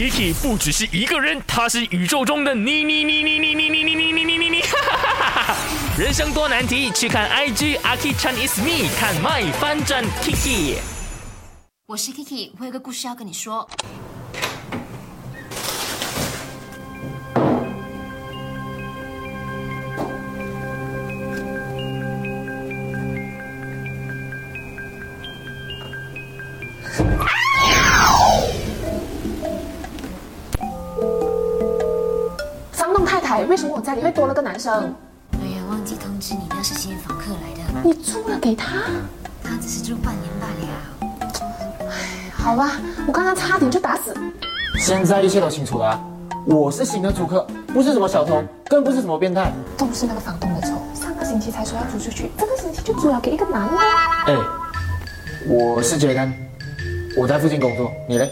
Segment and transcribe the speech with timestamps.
[0.00, 4.62] Kiki 不只是一个人，他是宇宙中的你你你你你你你你你你你你，
[5.98, 10.76] 人生多难题，去看 IG 阿 Kichan is me，看 My 翻转 Kiki。
[11.86, 13.68] 我是 Kiki，我有个故事要跟你说。
[33.48, 34.94] 为什么我家里会多了个男生？
[35.32, 38.82] 哎呀，忘记通知你，那是新访客来的，你租了给他？
[39.42, 41.90] 他只是住半年罢了。
[42.32, 42.72] 好吧，
[43.06, 44.14] 我刚刚差点就打死。
[44.78, 46.00] 现在一切都清楚了，
[46.46, 49.52] 我是新的租客，不是什么小偷，更不是什么变态。
[49.76, 50.80] 都是那个房东的错。
[50.94, 53.78] 上个星期才说要租出去，这个星期就租了给一个男的。
[54.26, 54.36] 哎，
[55.48, 56.32] 我是杰丹，
[57.16, 58.30] 我在附近工作，你嘞？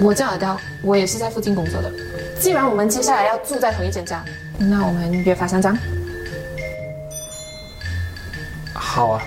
[0.00, 1.92] 我叫阿刁，我也是在附近工作的。
[2.40, 4.24] 既然我们接下来要住在同一间家，
[4.58, 5.76] 那我们约法三章。
[8.72, 9.22] 好啊。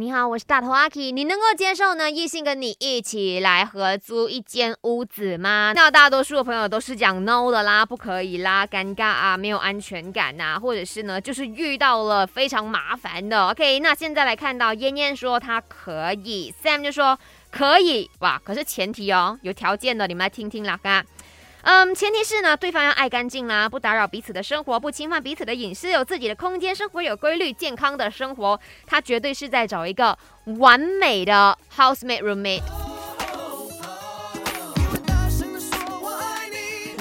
[0.00, 5.74] 你好，我是大头阿 K，你能够接受呢异性跟你一起来合租一间屋子吗？
[5.76, 13.48] 那大多数的朋友都是讲 no 的啦，不可以啦，尴尬啊，没有安全感呐、或者是呢就是遇到了非常麻烦的。
[13.48, 17.18] OK，那现在来看到燕燕说她可以，Sam 就说
[17.50, 21.04] 可以哇，可是前提哦，有条件的，你们来听听啦，嘎。
[21.62, 28.58] 嗯，前提是呢，对方要爱干净啦，不打扰彼此的生活，不侵犯彼此的隐私，有自己的空间，生活有规律，健康的生活。
[28.86, 30.16] 他绝对是在找一个
[30.58, 32.62] 完美的 housemate roommate，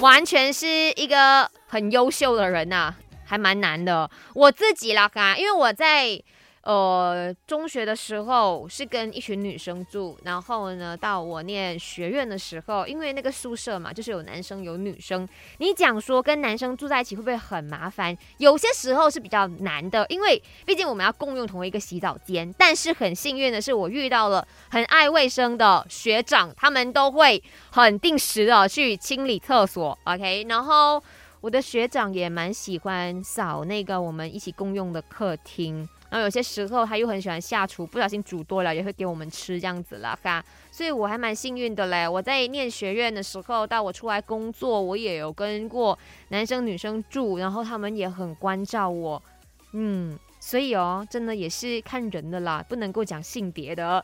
[0.02, 2.94] 完全是一个很优秀的人呐、
[3.26, 4.10] 还蛮难的。
[4.34, 6.22] 我自己啦，嘎，因为我在。
[6.62, 15.28] 呃，中学的时候是跟一群女生住，然后呢，到我念学院的时候，因为那个宿舍嘛，就是有男生有女生。
[15.60, 18.16] 你讲说跟男生住在一起会不会很麻烦？
[18.38, 22.53] 有些时候是比较难的，因为毕竟我们要共用同一个洗澡间。
[22.58, 29.98] 但是很幸运的是，我遇到了很爱卫生的学长，他们都会很定时的去清理厕所。
[30.03, 31.02] OK，然后
[31.41, 35.88] 我的学长也蛮喜欢扫那个我们一起共用的客厅。
[36.09, 42.07] 然后有些时候他又很喜欢下厨，不小心煮多了也会给我们吃这样子啦，哈，所以我还蛮幸运的嘞。
[42.07, 45.97] 我在念学院的时候，到我出来工作，我也有跟过
[46.29, 49.21] 男生女生住，然后他们也很关照我，
[49.73, 54.03] 嗯，所以哦，真的也是看人的啦，不能够讲性别的。